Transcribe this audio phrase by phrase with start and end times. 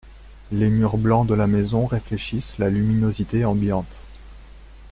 [0.51, 4.07] Les murs blancs de la maison réfléchissent la luminosité ambiante.